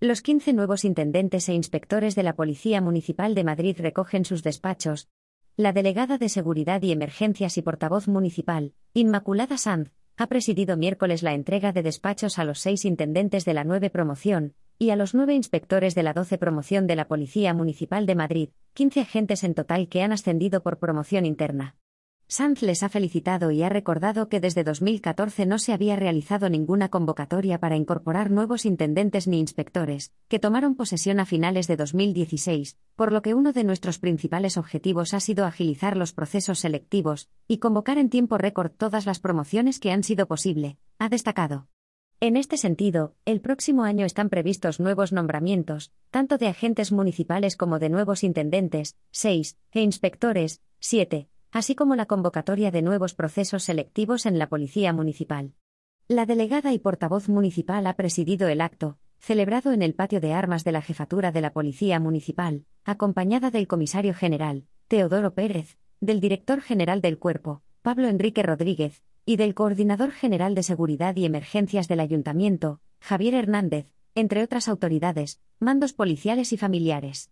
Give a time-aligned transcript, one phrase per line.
[0.00, 5.08] Los 15 nuevos intendentes e inspectores de la Policía Municipal de Madrid recogen sus despachos.
[5.56, 11.34] La delegada de Seguridad y Emergencias y portavoz municipal, Inmaculada Sanz, ha presidido miércoles la
[11.34, 15.34] entrega de despachos a los seis intendentes de la 9 promoción y a los nueve
[15.34, 19.88] inspectores de la 12 promoción de la Policía Municipal de Madrid, 15 agentes en total
[19.88, 21.74] que han ascendido por promoción interna.
[22.30, 26.90] Sanz les ha felicitado y ha recordado que desde 2014 no se había realizado ninguna
[26.90, 33.12] convocatoria para incorporar nuevos intendentes ni inspectores, que tomaron posesión a finales de 2016, por
[33.12, 37.96] lo que uno de nuestros principales objetivos ha sido agilizar los procesos selectivos y convocar
[37.96, 41.68] en tiempo récord todas las promociones que han sido posible, ha destacado.
[42.20, 47.78] En este sentido, el próximo año están previstos nuevos nombramientos, tanto de agentes municipales como
[47.78, 54.26] de nuevos intendentes, 6, e inspectores, 7 así como la convocatoria de nuevos procesos selectivos
[54.26, 55.54] en la Policía Municipal.
[56.08, 60.64] La delegada y portavoz municipal ha presidido el acto, celebrado en el patio de armas
[60.64, 66.60] de la Jefatura de la Policía Municipal, acompañada del comisario general, Teodoro Pérez, del director
[66.60, 72.00] general del Cuerpo, Pablo Enrique Rodríguez, y del coordinador general de Seguridad y Emergencias del
[72.00, 77.30] Ayuntamiento, Javier Hernández, entre otras autoridades, mandos policiales y familiares.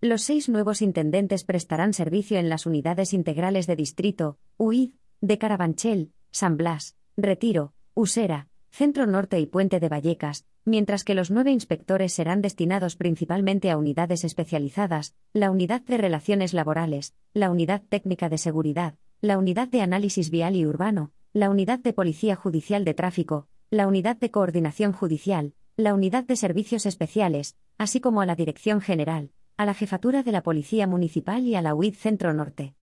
[0.00, 6.12] Los seis nuevos intendentes prestarán servicio en las unidades integrales de distrito, UID, de Carabanchel,
[6.30, 12.12] San Blas, Retiro, Usera, Centro Norte y Puente de Vallecas, mientras que los nueve inspectores
[12.12, 18.38] serán destinados principalmente a unidades especializadas, la Unidad de Relaciones Laborales, la Unidad Técnica de
[18.38, 23.48] Seguridad, la Unidad de Análisis Vial y Urbano, la Unidad de Policía Judicial de Tráfico,
[23.68, 28.80] la Unidad de Coordinación Judicial, la Unidad de Servicios Especiales, así como a la Dirección
[28.80, 32.74] General, a la Jefatura de la Policía Municipal y a la UID Centro Norte.